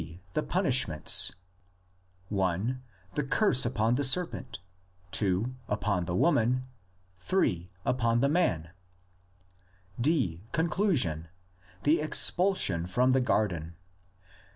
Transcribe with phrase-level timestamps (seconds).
[0.33, 1.31] The punishments:
[2.35, 2.75] (i)
[3.13, 4.57] the curse upon the serpent,
[5.11, 6.63] (2) upon the woman,
[7.19, 8.71] (3) upon the man;
[10.03, 10.39] IV.
[10.53, 11.27] Conclusion:
[11.83, 13.75] the expulsion from the garden.